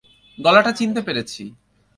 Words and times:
গলাটা 0.37 0.71
চিনতে 0.71 1.01
পেরেছি। 1.01 1.43